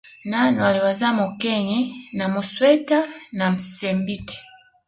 Nano 0.25 0.65
aliwazaa 0.67 1.13
Mokenye 1.13 1.93
na 2.13 2.27
Musweta 2.27 3.03
na 3.31 3.51
Msimbete 3.51 4.37